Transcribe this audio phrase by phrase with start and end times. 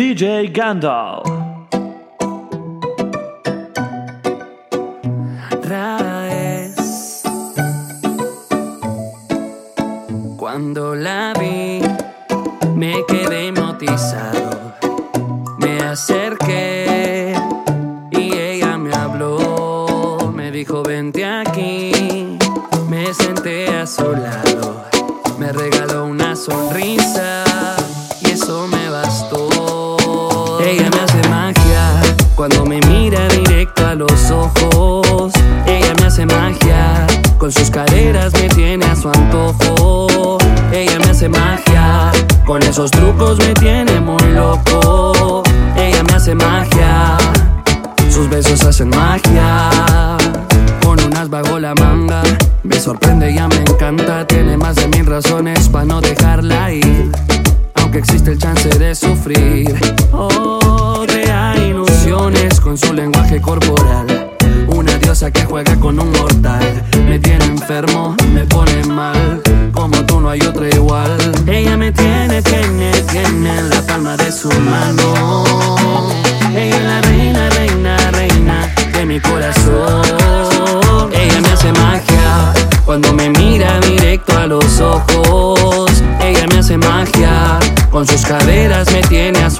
[0.00, 1.28] DJ Gandalf.
[5.60, 7.22] Traes
[10.38, 11.19] cuando la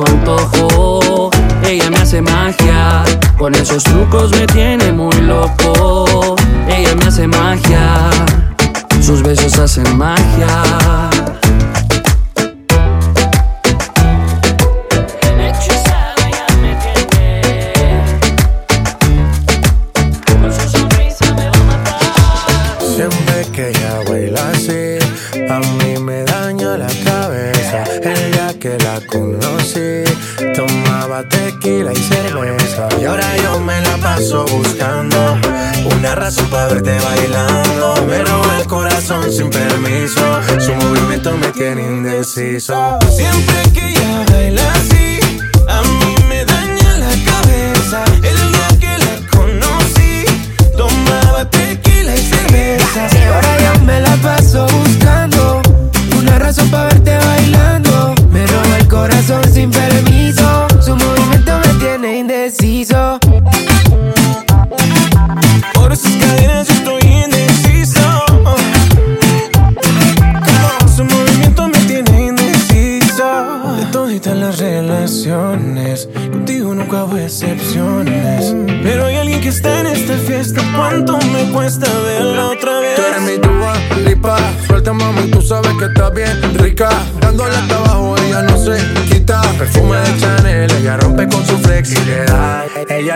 [0.01, 1.31] su antojo.
[1.65, 3.05] Ella me hace magia,
[3.39, 6.37] con esos trucos me tiene muy loco.
[6.69, 7.80] Ella me hace magia
[42.61, 43.00] so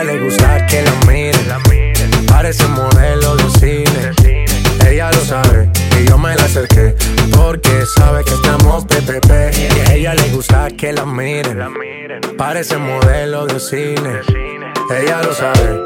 [0.05, 2.25] le gusta que la miren.
[2.27, 4.45] Parece modelo de cine.
[4.87, 6.95] Ella lo sabe y yo me la acerqué.
[7.31, 9.31] Porque sabe que estamos PPP.
[9.57, 11.59] Y a ella le gusta que la miren.
[12.37, 14.21] Parece modelo de cine.
[14.91, 15.84] Ella lo sabe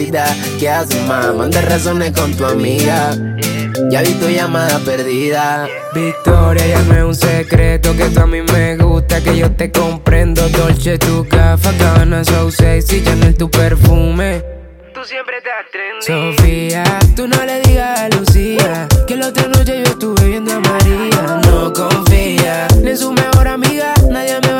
[0.00, 1.34] cositas que haces más.
[1.34, 3.10] Manda razones con tu amiga.
[3.90, 5.68] Ya vi tu llamada perdida.
[5.94, 9.70] Victoria, ya no es un secreto que tú a mí me gusta, que yo te
[9.70, 10.48] comprendo.
[10.48, 14.42] Dolce, tu café, cabana, so sexy, Chanel, tu perfume.
[14.94, 16.04] Tú siempre te atrendes.
[16.06, 16.84] Sofía,
[17.16, 21.40] tú no le digas a Lucía que la otra noche yo estuve viendo a María.
[21.44, 24.59] No confía ni en su mejor amiga, nadie me va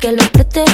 [0.00, 0.69] que lo preste.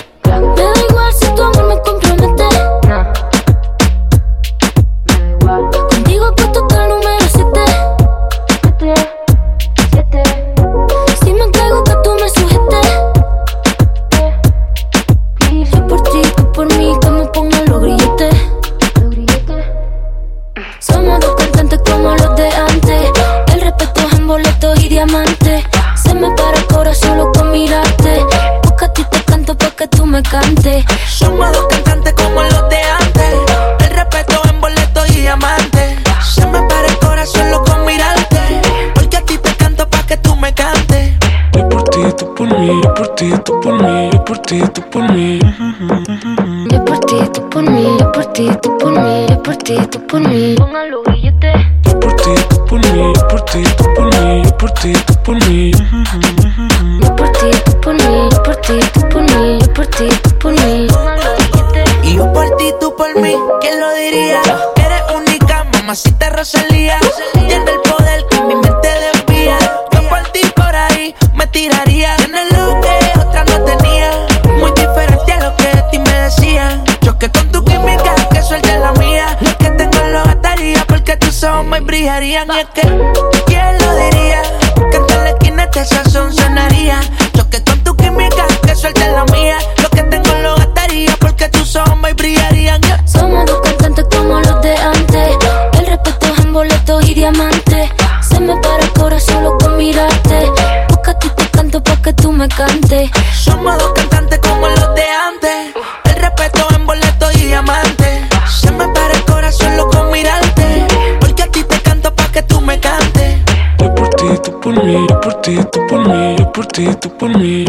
[93.07, 95.37] Somos dos cantantes como los de antes.
[95.79, 97.91] El respeto es en boletos y diamantes.
[98.29, 100.53] Se me para el corazón solo con mirarte.
[100.89, 103.11] Porque a ti te canto pa' que tú me cantes.
[103.35, 105.75] Somos dos cantantes como los de antes.
[106.05, 108.29] El respeto en boleto y diamante.
[108.49, 110.87] Se me para el corazón solo con mirarte.
[111.21, 113.39] Porque a ti te canto pa' que tú me cantes.
[113.79, 116.87] Yo por ti, tú por mí, yo por ti, tú por mí, yo por ti,
[117.01, 117.65] tú por mí.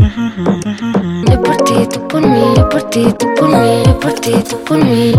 [2.22, 2.54] Por mí.
[2.56, 3.84] Yo por ti, tú por mí.
[3.86, 5.14] Yo por ti, tú por mí.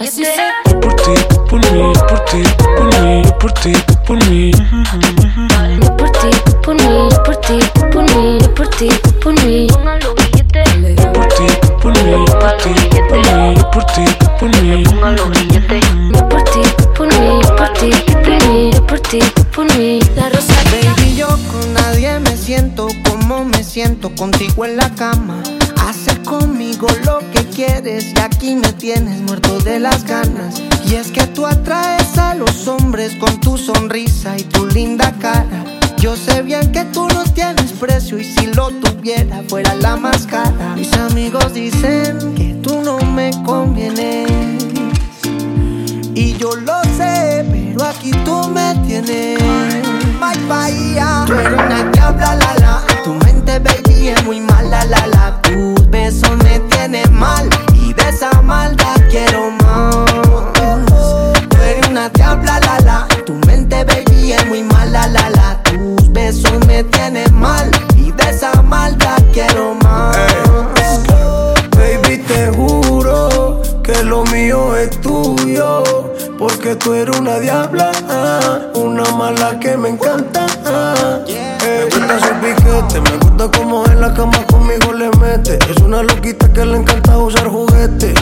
[0.00, 0.34] Así sé.
[0.70, 3.72] Yo por ti, tú por mí, yo por ti, tú por mí, yo por ti,
[3.72, 4.50] tú por mí.
[4.50, 7.08] Yo por ti, tú por mí.
[7.10, 8.38] Yo por ti, tú por mí.
[8.40, 9.66] Yo por ti, tú por mí.
[9.66, 15.22] Yo por ti, tú por mí, yo por ti, tú por mí, yo por ti,
[15.22, 16.10] tú por mí.
[16.12, 17.40] Yo por ti, tú por mí.
[17.42, 18.70] Yo por ti, tú por mí.
[18.72, 20.00] Yo por ti, tú por mí.
[20.16, 25.42] La rosa Baby, yo con nadie me siento como me siento contigo en la cama.
[25.90, 30.62] Haces conmigo lo que quieres y aquí me tienes muerto de las ganas.
[30.86, 35.64] Y es que tú atraes a los hombres con tu sonrisa y tu linda cara.
[35.98, 40.28] Yo sé bien que tú no tienes precio y si lo tuviera fuera la más
[40.28, 40.76] cara.
[40.76, 44.30] Mis amigos dicen que tú no me convienes.
[46.14, 49.40] Y yo lo sé, pero aquí tú me tienes.
[50.20, 52.84] Bye bye, Tú eres una diabla, la la.
[53.02, 55.20] Tu mente, baby, es muy mala, la la.
[57.20, 57.48] Mal.
[57.74, 59.94] Y de esa maldad quiero más.
[61.50, 63.08] Tú eres una diabla, la la.
[63.26, 65.62] Tu mente, baby, es muy mala, la la.
[65.62, 67.70] Tus besos me tienen mal.
[67.96, 70.16] Y de esa maldad quiero más.
[71.76, 75.82] Baby, te juro que lo mío es tuyo.
[76.38, 77.92] Porque tú eres una diabla,
[78.74, 80.46] una mala que me encanta.
[81.62, 84.92] Me gusta su piquete, me gusta como en la cama conmigo
[85.22, 88.14] Es una loquita que le encanta usar juguetes.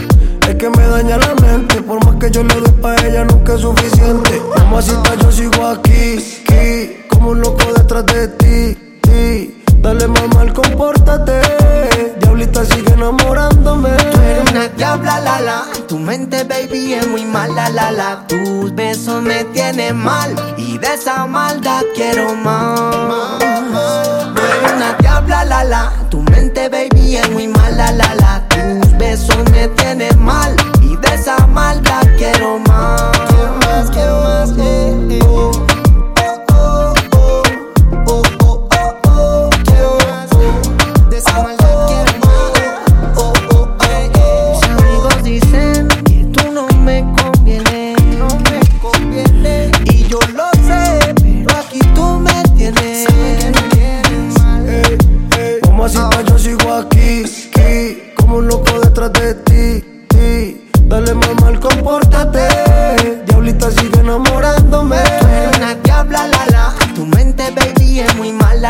[0.49, 3.55] Es que me daña la mente, por más que yo le doy pa' ella nunca
[3.55, 4.43] es suficiente.
[4.57, 9.62] Mamacita, yo sigo aquí, aquí, como un loco detrás de ti, ti.
[9.76, 11.40] Dale mamá, compórtate.
[12.21, 13.90] Diablita sigue enamorándome.
[13.90, 15.64] Tú eres una diabla, la la.
[15.87, 18.26] Tu mente, baby, es muy mala, la la.
[18.26, 20.35] Tus besos me tienen mal.
[20.57, 24.27] Y de esa maldad quiero más.
[24.78, 25.92] Una diabla, la la.
[26.08, 28.44] Tu mente, baby, es muy mala, la la.
[28.47, 30.54] Tus besos me tienen mal.
[30.80, 32.07] Y de esa maldad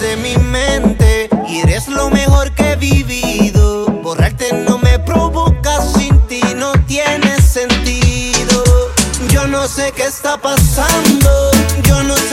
[0.00, 3.86] de mi mente y eres lo mejor que he vivido.
[4.02, 8.64] Borrarte no me provoca, sin ti no tiene sentido.
[9.28, 11.50] Yo no sé qué está pasando,
[11.84, 12.31] yo no sé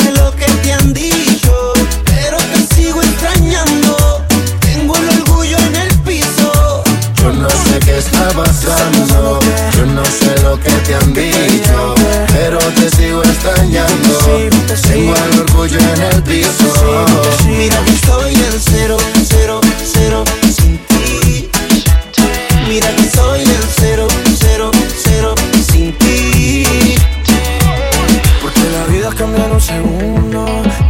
[8.43, 9.39] pasando.
[9.75, 11.95] Yo no sé lo que te han dicho,
[12.33, 14.17] pero te sigo extrañando.
[14.87, 17.05] Tengo el orgullo en el piso.
[17.47, 19.61] Mira que estoy en cero, cero,
[19.93, 20.23] cero
[20.57, 21.49] sin ti.
[22.67, 24.07] Mira que estoy en cero,
[24.39, 24.71] cero,
[25.03, 25.35] cero
[25.71, 26.95] sin ti.
[28.41, 30.45] Porque la vida cambia en un segundo,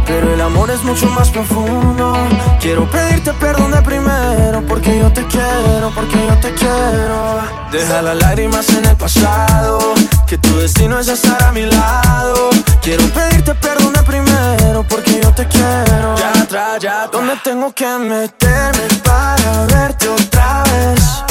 [0.06, 2.14] pero el amor es mucho más profundo
[2.60, 7.40] Quiero pedirte perdón de primero porque yo te quiero, porque yo te quiero.
[7.72, 9.94] Deja las lágrimas en el pasado,
[10.26, 12.50] que tu destino es estar a mi lado.
[12.82, 16.14] Quiero pedirte perdón de primero porque yo te quiero.
[16.16, 17.10] Ya atrás, ya atrás.
[17.12, 21.24] ¿Dónde tengo que meterme para verte otra vez?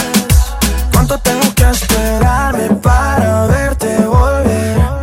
[0.91, 4.98] ¿Cuánto tengo que esperarme para verte volver?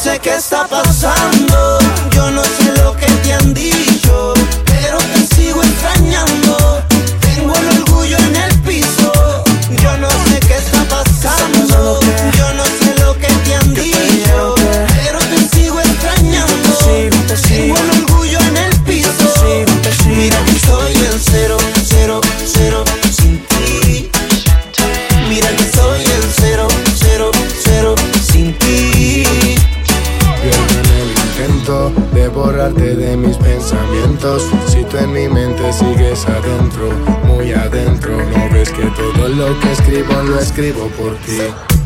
[0.00, 1.78] sé qué está pasando,
[2.12, 4.32] yo no sé lo que te han dicho.
[40.40, 41.79] escribo por ti.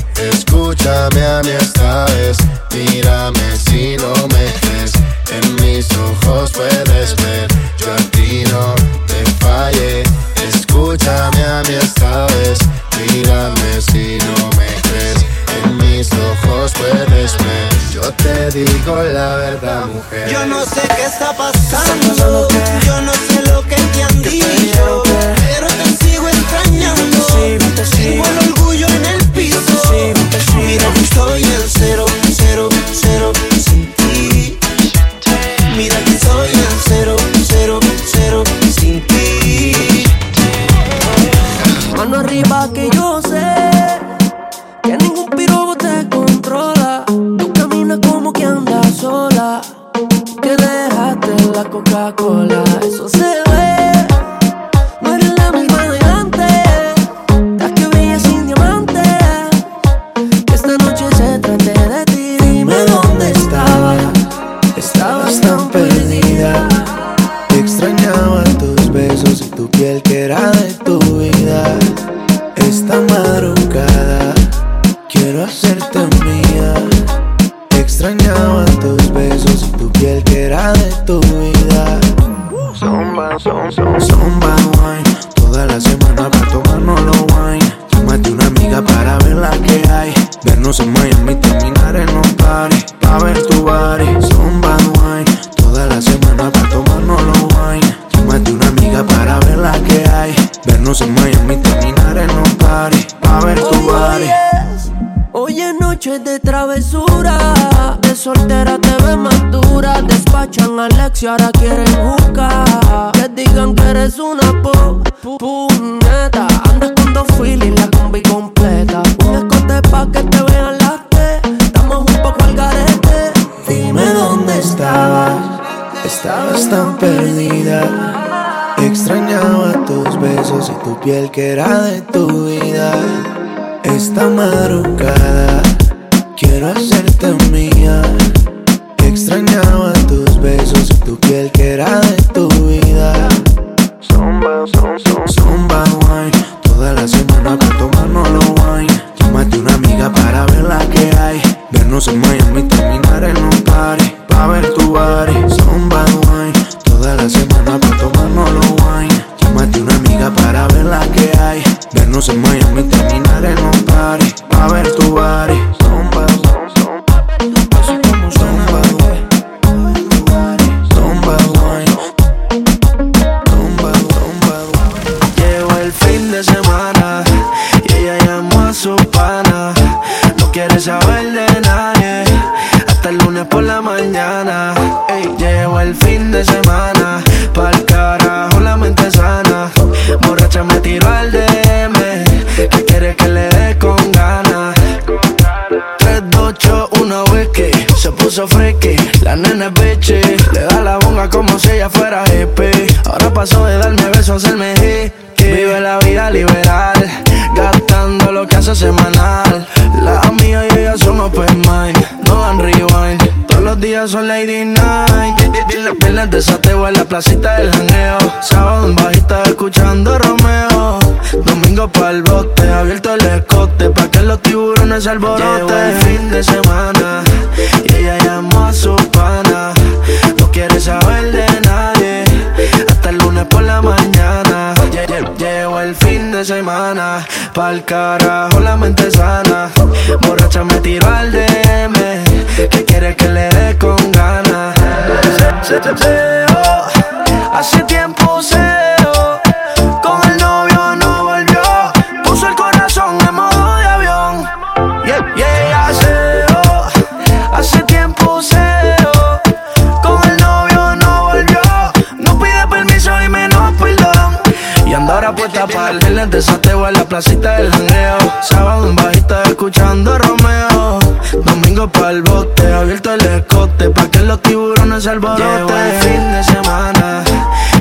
[272.64, 273.90] Bote, abierto el escote.
[273.90, 275.76] Pa' que los tiburones se alboroten.
[275.76, 277.24] El fin de semana.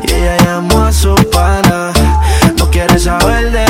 [0.03, 1.91] Y ella llamó a su pana.
[2.57, 3.62] No quiere saber de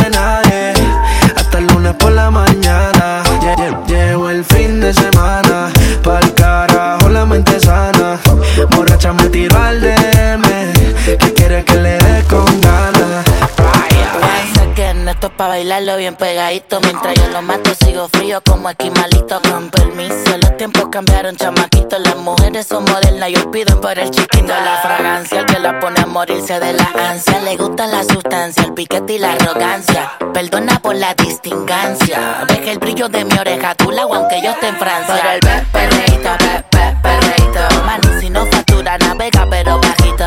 [15.38, 16.80] pa' bailarlo bien pegadito.
[16.82, 22.15] Mientras yo lo mato sigo frío como esquimalito Con permiso, los tiempos cambiaron chamaquito Las
[22.17, 23.30] mujeres son modernas.
[23.30, 26.89] Y piden por el chiquito La fragancia, el que la pone a morirse de la
[27.10, 27.39] ansia.
[27.41, 30.12] Le gusta la sustancia, el piquete y la arrogancia.
[30.34, 32.46] Perdona por la distingancia.
[32.48, 35.15] Deja el brillo de mi oreja tu lado aunque yo esté en Francia.
[35.15, 37.84] Por el pe- perreíto, pe- pe- perreíto.
[37.86, 40.26] Mani si no factura navega pero bajito.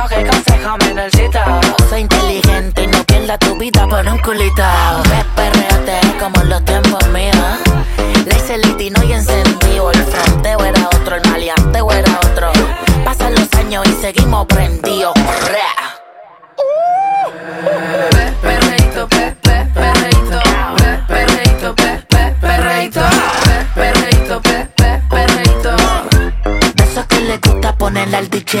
[0.00, 1.38] Coge consejo menorcito.
[1.88, 2.81] Soy inteligente
[3.22, 4.62] pierda tu vida por un culito.
[5.08, 7.36] Ve, perreate como en los tiempos míos.
[8.26, 12.52] Le hice el litino y encendido El fronteo era otro, el maleanteo era otro.
[13.04, 15.12] Pasan los años y seguimos prendidos
[18.10, 20.40] Pe- Perreíto, pe- pe- perreíto
[20.76, 23.00] Pe- Perreíto, pe- pe- perreíto
[23.44, 25.76] Pe- Perreíto, pe- pe- perreíto
[26.74, 28.60] De esos que le gusta ponerle al DJ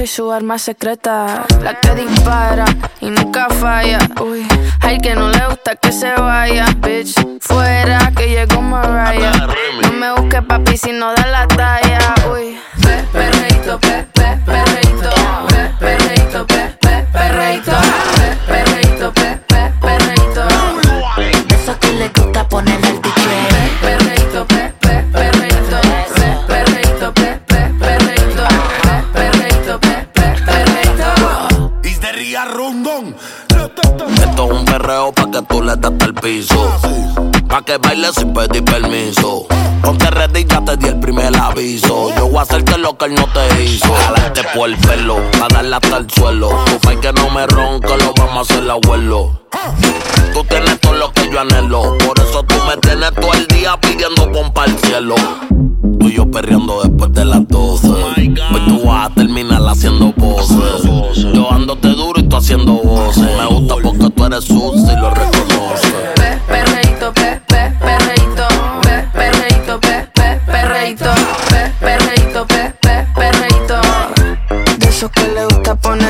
[0.00, 1.44] Soy su arma secreta.
[1.62, 2.64] La que dispara
[3.00, 3.98] y nunca falla.
[4.22, 4.46] Uy,
[4.80, 7.14] hay que no le gusta que se vaya, bitch.
[7.40, 9.46] Fuera que llegó Mariah.
[9.82, 12.14] No me busques papi si no da la talla.
[12.32, 15.10] Uy, pe, perreíto, pe, pe, perreíto.
[15.48, 17.72] Pe, perreíto, pe, pe, perreíto.
[17.72, 18.69] Pe, perreíto,
[34.80, 36.78] perreo pa' que tú le das al piso.
[37.48, 39.46] Pa' que bailes sin pedir permiso.
[39.82, 42.14] Ponte ready, ya te di el primer aviso.
[42.16, 43.92] Yo voy a hacerte lo que él no te hizo.
[43.92, 46.48] Jalarte por el pelo, pa' darle hasta el suelo.
[46.66, 49.42] Tu pa' que no me ronca, lo vamos a hacer abuelo.
[50.32, 51.98] Tú tienes todo lo que yo anhelo.
[51.98, 55.14] Por eso tú me tienes todo el día pidiendo pompa al cielo.
[55.98, 57.88] Tú y yo perreando después de las 12.
[57.88, 58.34] Hoy
[58.66, 60.82] tú vas a terminar haciendo poses.
[61.34, 61.89] Yo tú
[62.40, 63.22] haciendo voces.
[63.22, 65.92] Me gusta porque tú eres sucia y lo reconoces.
[66.16, 68.48] Pe, perreíto, pe, pe, perreíto.
[68.82, 71.10] Pe, perreíto, pe, pe, perreíto.
[71.50, 73.80] Pe, perreíto, pe, pe, perreíto.
[74.78, 76.09] De esos que le gusta poner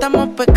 [0.00, 0.49] estamos pecando.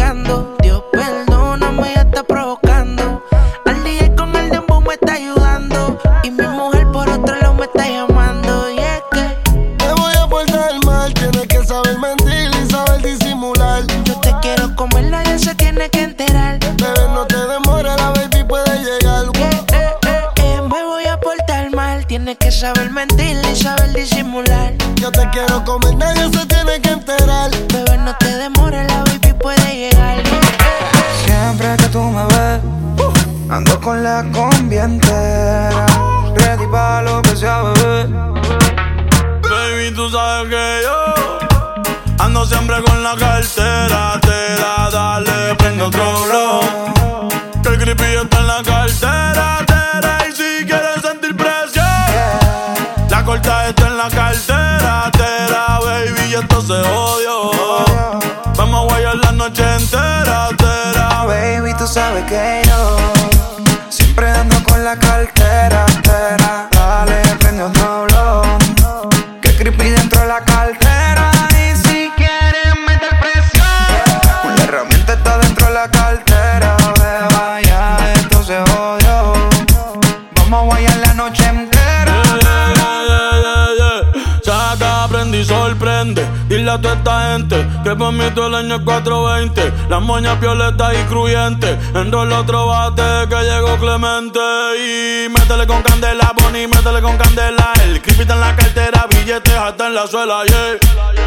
[90.14, 91.76] moña violeta y cruyente.
[91.96, 94.40] Enrola otro bate que llegó Clemente.
[94.78, 97.74] Y métele con candela, Bonnie, métele con candela.
[97.84, 100.78] El creepy está en la cartera, billetes hasta en la suela, yeah.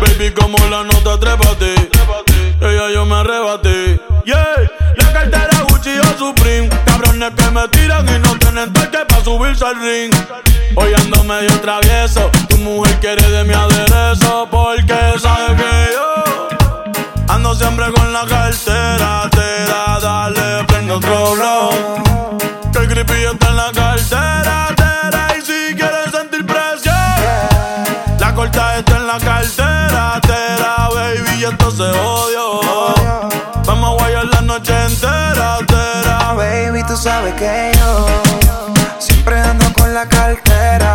[0.01, 1.75] Baby, como la nota, trépate.
[2.61, 4.55] Ella yo me arrebaté, yeah.
[4.99, 6.69] La cartera Gucci o Supreme.
[6.85, 10.15] Cabrones que me tiran y no tienen toque para subirse al ring.
[10.77, 12.31] Hoy ando medio travieso.
[12.49, 15.76] Tu mujer quiere de mi aderezo porque sabe que
[17.57, 19.29] siempre con la cartera.
[19.31, 21.71] Tera, dale, prende otro blow.
[22.73, 24.69] Que el creepy está en la cartera.
[24.77, 26.95] Tera, y si quieres sentir presión,
[28.19, 30.21] la corta está en la cartera.
[30.23, 32.61] Tera, baby, y esto se odio.
[33.65, 35.59] Vamos a guayar la noche entera.
[35.67, 38.07] Tera, baby, tú sabes que yo
[38.99, 40.95] siempre ando con la cartera.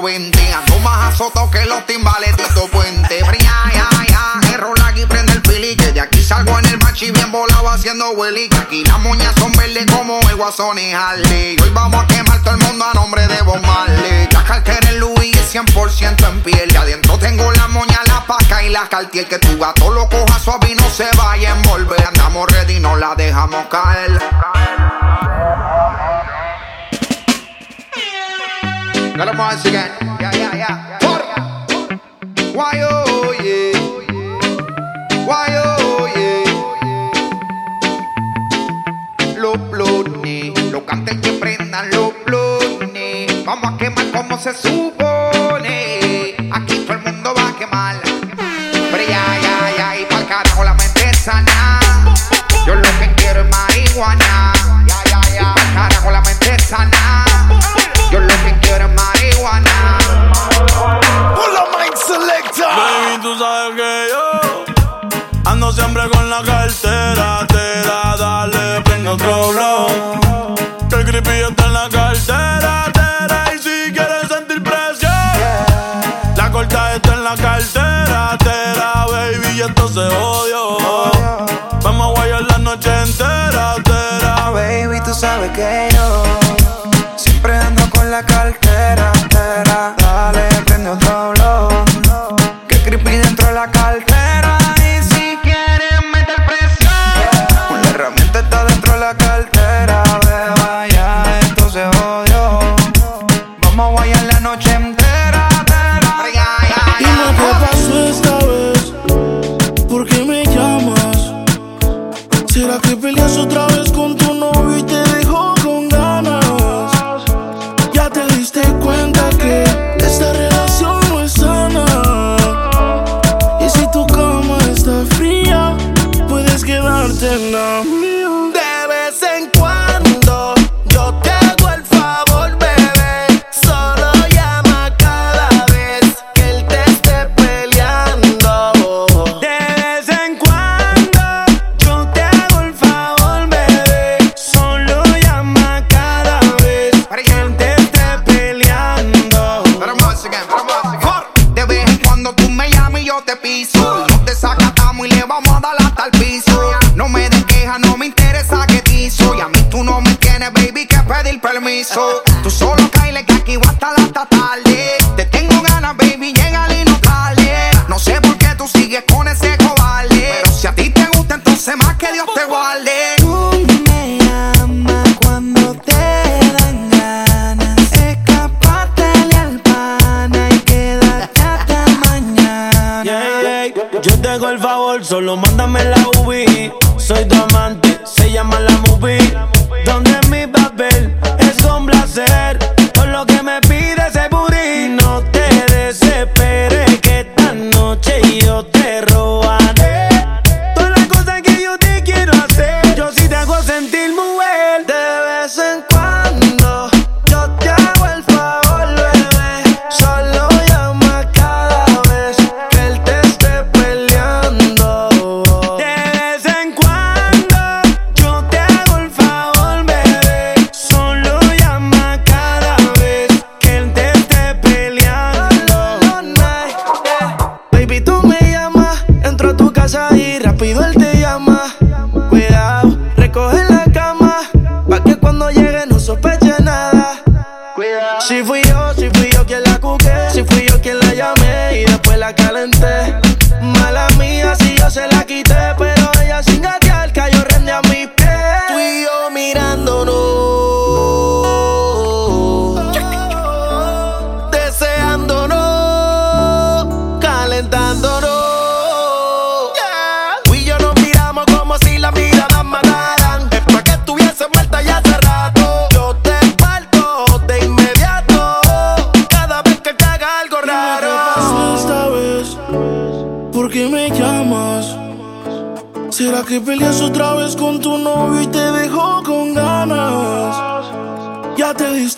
[0.00, 0.54] lo venden.
[0.54, 3.26] Ando más azotado que los timbales de estos puentes.
[3.26, 4.52] Fría, ya, ya.
[4.52, 5.76] Enrola aquí, prende el pili.
[5.76, 8.48] Que de aquí salgo en el machi bien volado haciendo hueli.
[8.48, 11.56] Que aquí las moñas son verdes como el guasón y Harley.
[11.62, 14.28] Hoy vamos a quemar todo el mundo a nombre de Bob Marley.
[14.32, 16.72] La cartera en Luis 100% en piel.
[16.72, 19.26] Y adentro tengo la moña, la paca y la cartier.
[19.28, 22.04] Que tu gato lo coja suave y no se vaya a envolver.
[22.06, 24.20] Andamos ready, no la dejamos caer.
[29.20, 29.90] Tell them once again.
[30.18, 30.98] Yeah, yeah, yeah.
[30.98, 31.20] Por.
[32.56, 33.76] Why oh yeah.
[35.28, 36.48] Why oh yeah.
[39.36, 43.44] Los blones, los canten y prendan los blones.
[43.44, 45.09] Vamos a quemar como se supo.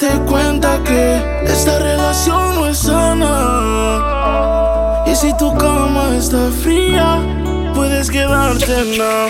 [0.03, 4.05] darte cuenta que esta relación no es sana.
[5.07, 7.21] Y si tu cama está fría,
[7.75, 9.29] puedes quedarte en la.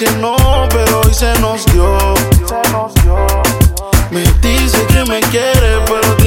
[0.00, 0.34] que no,
[0.70, 2.14] pero hoy se nos dio.
[4.10, 6.19] Me dice que me quiere, pero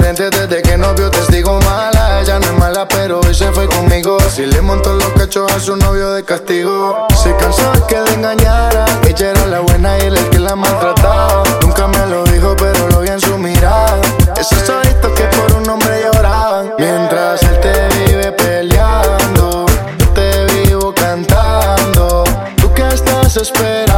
[0.00, 2.20] dice desde que no vio testigo mala.
[2.20, 4.18] Ella no es mala, pero hoy se fue conmigo.
[4.34, 7.06] Si le montó los cachos a su novio de castigo.
[7.22, 8.84] Se cansó de que le engañara.
[9.06, 11.42] Ella era la buena y él el que la maltrataba.
[11.62, 14.00] Nunca me lo dijo, pero lo vi en su mirada.
[14.36, 16.72] Esos ojitos que por un hombre lloraban.
[16.78, 19.66] Mientras él te vive peleando,
[19.98, 22.24] yo te vivo cantando.
[22.56, 23.91] ¿Tú qué estás esperando,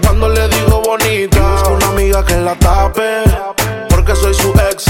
[0.00, 1.52] cuando le digo bonita.
[1.52, 3.24] Busco una amiga que la tape,
[3.88, 4.84] porque soy su ex,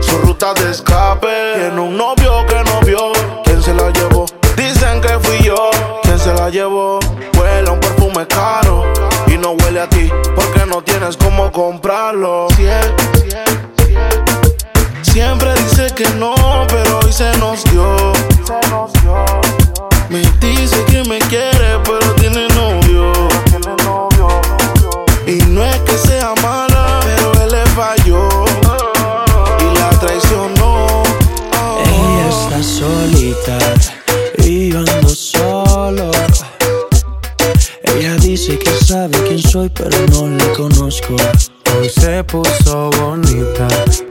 [0.00, 1.54] su ruta de escape.
[1.56, 3.12] Tiene un novio que no vio,
[3.44, 4.26] ¿quién se la llevó?
[4.56, 5.70] Dicen que fui yo,
[6.02, 6.98] ¿quién se la llevó?
[7.38, 8.84] Huele a un perfume caro
[9.26, 12.48] y no huele a ti, porque no tienes cómo comprarlo.
[15.02, 16.34] Siempre dice que no,
[16.68, 18.12] pero hoy se nos dio.
[20.08, 23.12] Me dice que me quiere, pero tiene novio.
[25.32, 28.28] Y no es que sea mala, pero él le falló.
[29.60, 31.02] Y la traicionó.
[31.86, 33.58] Ella está solita
[34.44, 36.10] y yo ando solo.
[37.82, 41.16] Ella dice que sabe quién soy, pero no la conozco.
[41.78, 43.68] Hoy se puso bonita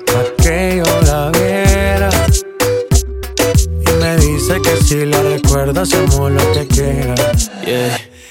[0.08, 2.10] pa' que yo la viera.
[3.60, 7.14] Y me dice que si la recuerda hacemos lo que quiera.
[7.64, 8.11] Yeah.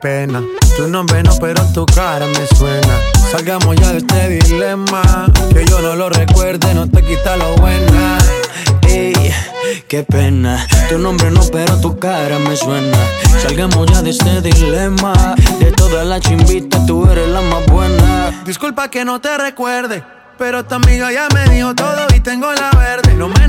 [0.00, 0.42] Pena.
[0.76, 3.00] Tu nombre no, pero tu cara me suena.
[3.30, 5.02] Salgamos ya de este dilema.
[5.52, 8.18] Que yo no lo recuerde, no te quita lo buena.
[8.88, 9.32] Ey,
[9.88, 10.66] qué pena.
[10.88, 12.96] Tu nombre no, pero tu cara me suena.
[13.42, 15.34] Salgamos ya de este dilema.
[15.58, 18.42] De todas las chimbitas, tú eres la más buena.
[18.44, 20.02] Disculpa que no te recuerde.
[20.38, 23.14] Pero tu amiga ya me dijo todo y tengo la verde.
[23.14, 23.48] No me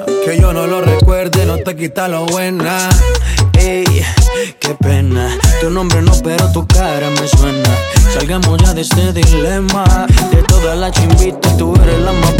[0.53, 2.89] No lo recuerde, no te quita lo buena.
[3.57, 3.85] Ey,
[4.59, 5.29] qué pena.
[5.61, 7.69] Tu nombre no, pero tu cara me suena.
[8.13, 9.85] Salgamos ya de este dilema.
[10.29, 12.30] De todas las chimbitas, tú eres la más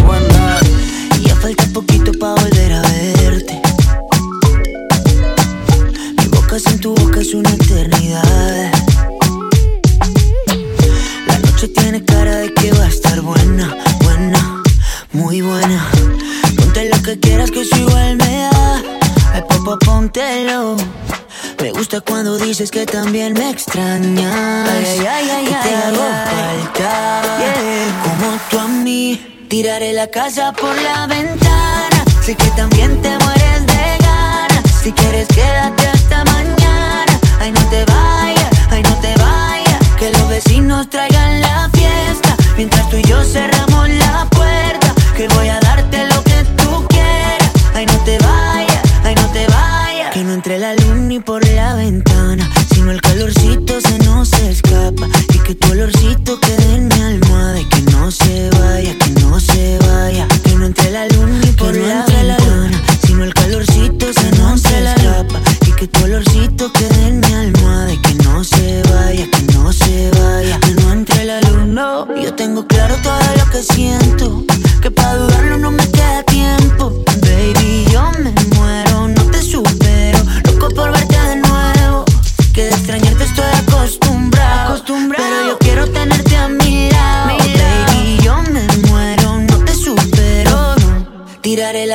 [29.51, 32.05] Tiraré la casa por la ventana.
[32.23, 34.63] Sé que también te mueres de ganas.
[34.81, 37.19] Si quieres, quédate hasta mañana.
[37.37, 39.87] Ay, no te vayas, ay, no te vayas.
[39.99, 42.37] Que los vecinos traigan la fiesta.
[42.55, 44.93] Mientras tú y yo cerramos la puerta.
[45.17, 47.51] Que voy a darte lo que tú quieras.
[47.73, 50.13] Ay, no te vayas, ay, no te vayas.
[50.13, 52.10] Que no entre la luz ni por la ventana.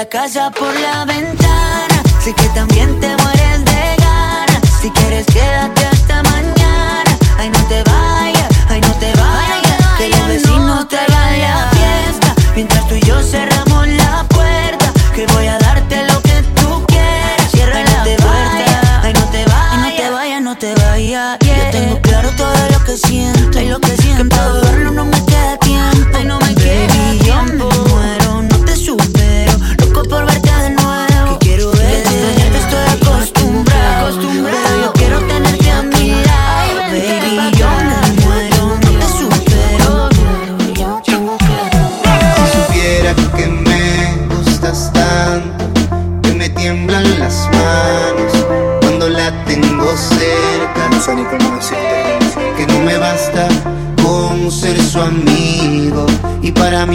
[0.08, 2.02] casa por la ventana.
[2.22, 4.60] Sé que también te mueres de ganas.
[4.80, 7.10] Si quieres, quédate hasta mañana.
[7.38, 9.78] Ay, no te vayas, ay, no te vayas.
[9.98, 12.34] Que los vecinos te hagan la fiesta.
[12.54, 17.50] Mientras tú y yo cerramos la puerta, que voy a darte lo que tú quieras.
[17.50, 19.80] Cierra no la puerta, ay, no te vayas.
[19.80, 21.38] No te vayas, no te vayas.
[21.40, 23.60] Yo tengo claro todo lo que siento.
[23.60, 24.22] Y lo que siento.
[24.22, 25.15] Que para no me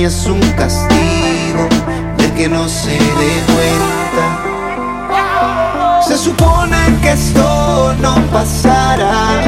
[0.05, 1.67] es un castigo
[2.17, 4.25] del que no se dé cuenta.
[6.07, 9.43] Se supone que esto no pasará,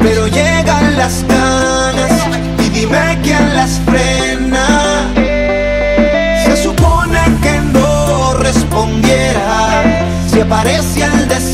[0.00, 2.10] pero llegan las ganas
[2.64, 5.10] y dime quién las frena.
[6.44, 9.82] Se supone que no respondiera
[10.30, 11.47] si aparece el deseo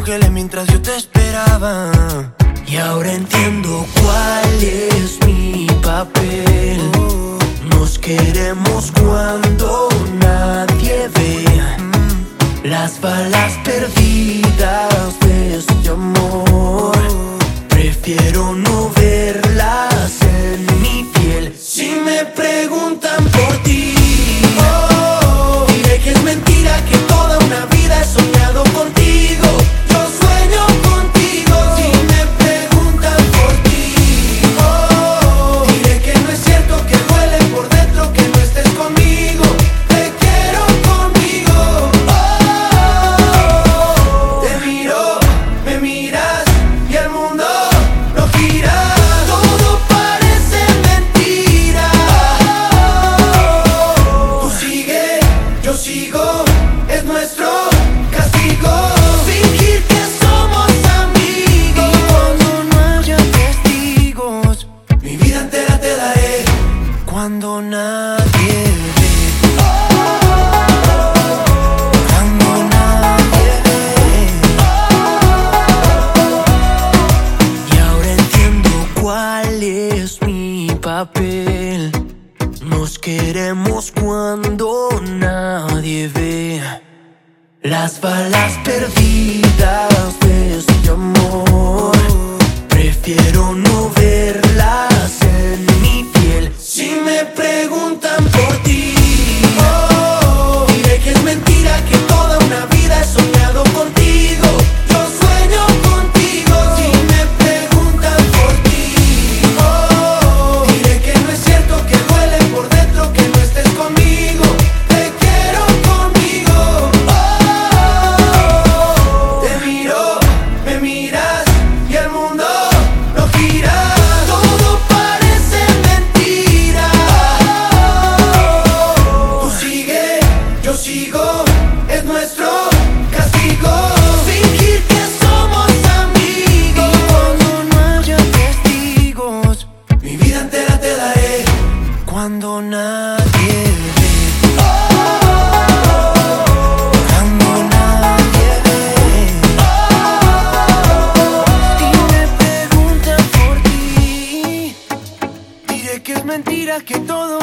[0.00, 0.39] mujer es mi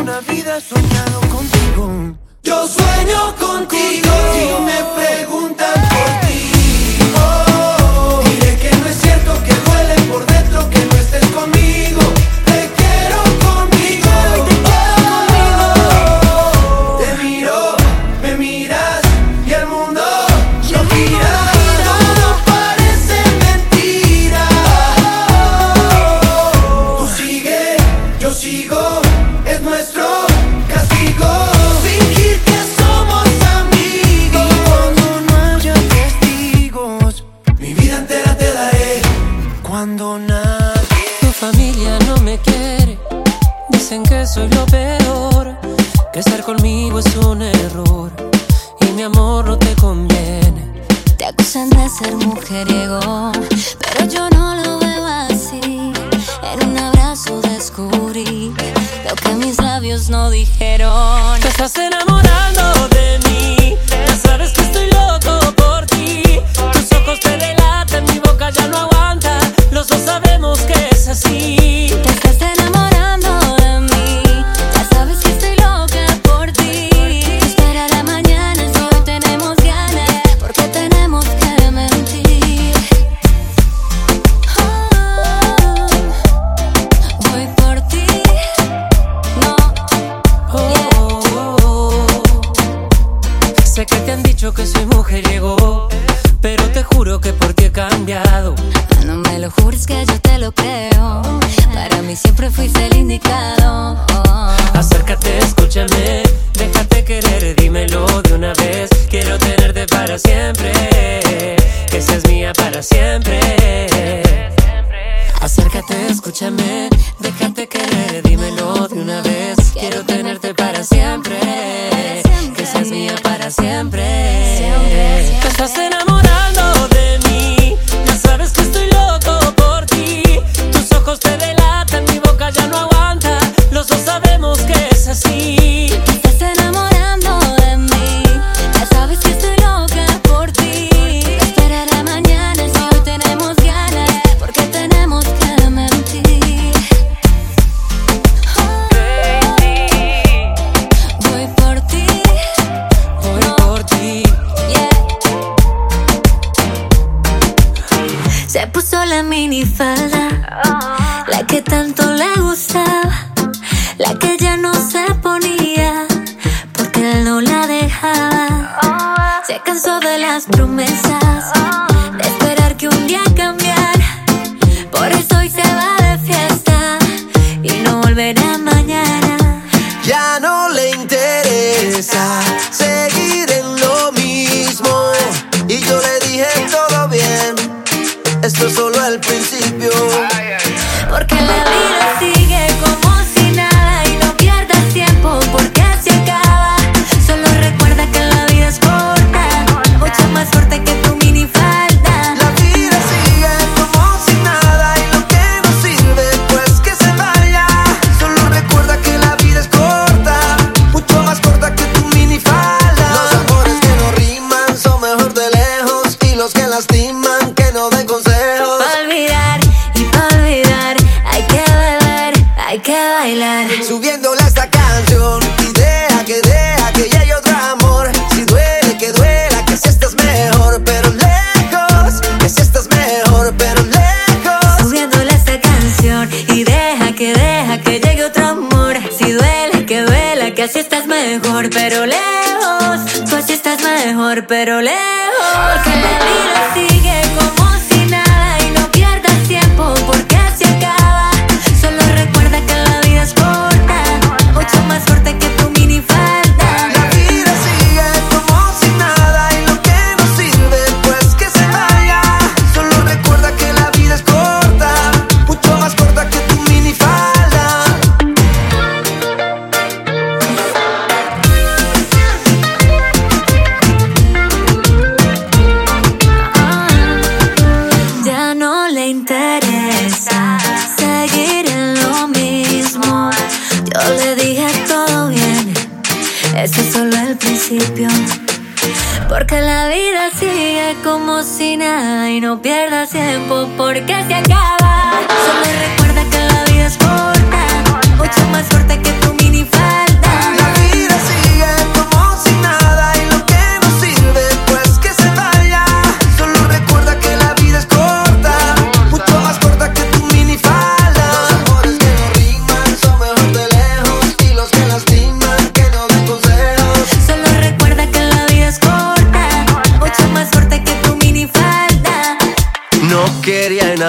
[0.02, 2.18] una vida he soñado contigo.
[2.44, 4.10] Yo sueño contigo.
[4.34, 6.27] Si me preguntan por qué.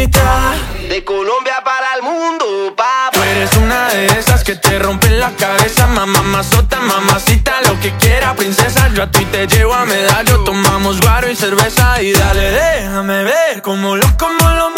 [0.00, 3.10] De Colombia para el mundo, papá.
[3.12, 5.86] Tú eres una de esas que te rompen la cabeza.
[5.88, 8.88] Mamá, mazota, mamacita, lo que quiera, princesa.
[8.94, 10.42] Yo a ti te llevo a medallo.
[10.44, 12.00] Tomamos guaro y cerveza.
[12.00, 14.70] Y dale, déjame ver cómo lo, cómo lo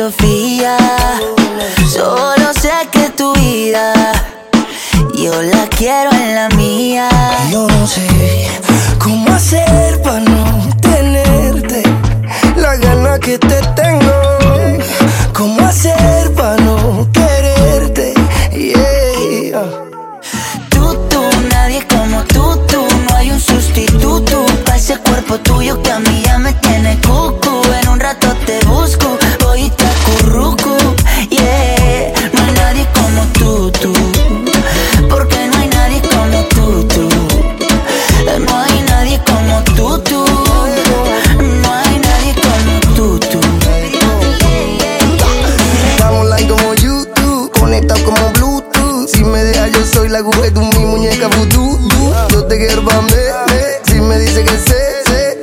[0.00, 0.39] Sofía.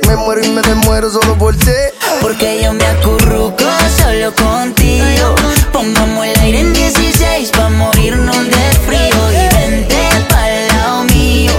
[0.08, 1.80] me muero y me desmuero solo por ti.
[2.22, 3.64] Porque yo me acurruco
[4.00, 5.34] solo contigo.
[5.72, 9.22] Pongamos el aire en 16 pa' morirnos de frío.
[9.32, 10.00] Y vente
[10.30, 11.52] pa'l lado mío,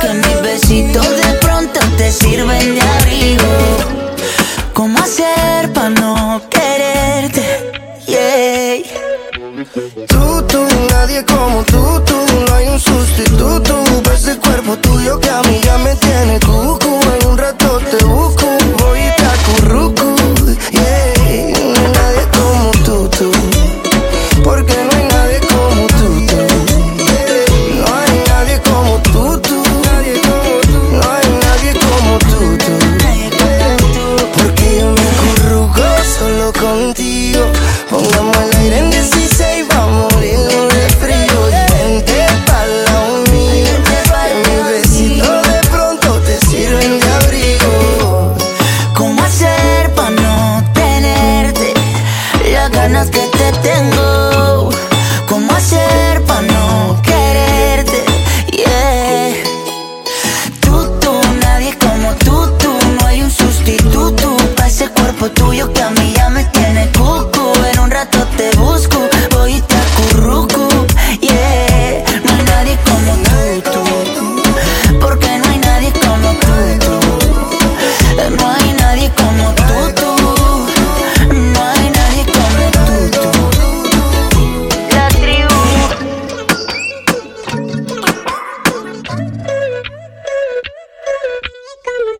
[0.00, 3.52] que mis besitos de pronto te sirven de abrigo.
[4.74, 7.44] ¿Cómo hacer pa' no quererte?
[8.06, 8.82] Yeah.
[10.08, 13.82] Tú, tú, nadie como tú, tú, no hay un sustituto.
[14.12, 16.83] Ese cuerpo tuyo que a mí ya me tiene tú